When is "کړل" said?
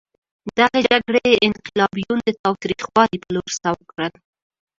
3.91-4.13